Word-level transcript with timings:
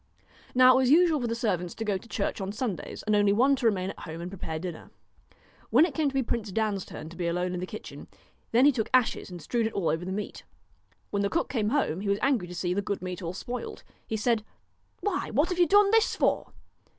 Now 0.55 0.73
it 0.73 0.77
was 0.77 0.89
usual 0.89 1.21
for 1.21 1.27
the 1.27 1.35
servants 1.35 1.75
to 1.75 1.85
go 1.85 1.95
to 1.99 2.07
church 2.09 2.41
on 2.41 2.51
Sundays, 2.51 3.03
and 3.03 3.13
one 3.13 3.19
only 3.51 3.55
to 3.57 3.65
remain 3.67 3.91
at 3.91 3.99
home 3.99 4.19
and 4.19 4.31
prepare 4.31 4.57
dinner. 4.57 4.89
When 5.69 5.85
it 5.85 5.93
came 5.93 6.09
to 6.09 6.23
Prince 6.23 6.51
Dan's 6.51 6.85
turn 6.85 7.07
to 7.09 7.15
be 7.15 7.27
alone 7.27 7.53
in 7.53 7.59
the 7.59 7.67
kitchen, 7.67 8.07
then 8.51 8.65
he 8.65 8.71
took 8.71 8.89
ashes 8.95 9.29
and 9.29 9.39
strewed 9.39 9.67
it 9.67 9.73
over 9.73 9.85
all 9.91 9.95
the 9.99 10.05
meat. 10.11 10.43
When 11.11 11.21
the 11.21 11.29
cook 11.29 11.49
came 11.49 11.69
home 11.69 12.01
he 12.01 12.09
was 12.09 12.17
angry 12.23 12.47
to 12.47 12.55
see 12.55 12.73
the 12.73 12.81
good 12.81 13.03
meat 13.03 13.21
all 13.21 13.33
spoiled. 13.33 13.83
He 14.07 14.17
said:' 14.17 14.43
Why, 15.01 15.29
what 15.29 15.49
have 15.49 15.59
you 15.59 15.67
done 15.67 15.91
this 15.91 16.15
for 16.15 16.51